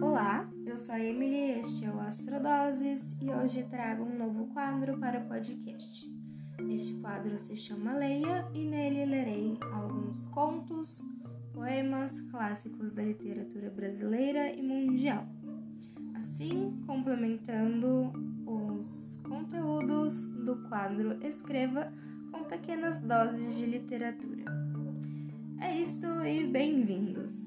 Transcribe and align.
Olá, 0.00 0.48
eu 0.66 0.76
sou 0.76 0.94
a 0.94 1.00
Emily, 1.00 1.60
este 1.60 1.84
é 1.84 1.90
o 1.90 2.00
Astrodoses 2.00 3.16
e 3.20 3.30
hoje 3.30 3.62
trago 3.64 4.02
um 4.02 4.18
novo 4.18 4.46
quadro 4.48 4.98
para 4.98 5.20
o 5.20 5.28
podcast. 5.28 6.10
Este 6.68 6.94
quadro 6.94 7.38
se 7.38 7.54
chama 7.54 7.94
Leia 7.94 8.44
e 8.52 8.64
nele 8.64 9.04
lerei 9.04 9.56
alguns 9.72 10.26
contos, 10.26 11.00
poemas 11.52 12.20
clássicos 12.22 12.92
da 12.92 13.02
literatura 13.02 13.70
brasileira 13.70 14.52
e 14.52 14.62
mundial, 14.62 15.26
assim 16.14 16.76
complementando 16.86 18.12
os 18.46 19.20
conteúdos 19.28 20.26
do 20.44 20.56
quadro 20.68 21.24
Escreva 21.24 21.92
com 22.32 22.42
pequenas 22.44 23.00
doses 23.00 23.56
de 23.56 23.66
literatura. 23.66 24.44
É 25.60 25.80
isto 25.80 26.06
e 26.26 26.46
bem-vindos! 26.46 27.43